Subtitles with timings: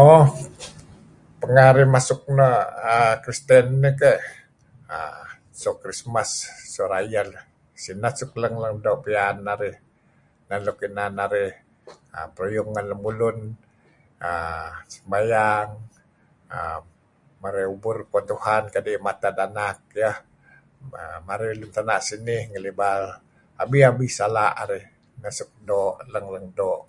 [0.00, 0.24] Ooh
[1.56, 3.94] narih masuh na' uhm Kristen nih.
[5.60, 6.30] So Krismas.
[7.82, 8.54] Sineh suk leng
[8.84, 9.76] doo' piyan narih
[10.66, 11.50] nuk inan narih
[12.34, 13.38] peruyung ngen lemulun
[14.28, 15.70] uhm sembayang
[16.56, 16.80] uhm
[17.42, 20.16] marey ubur ngen Tuhan kadi' iyeh matd anak iyeh
[21.28, 23.02] marih luun tana' sinih ngelibal
[23.62, 24.84] abi-abi sala' narih.
[25.20, 25.50] Neh suk
[26.12, 26.84] leng-lng doo'.